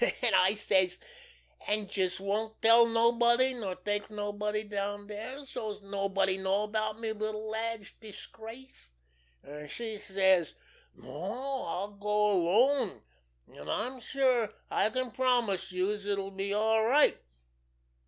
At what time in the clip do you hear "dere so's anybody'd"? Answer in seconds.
5.05-6.39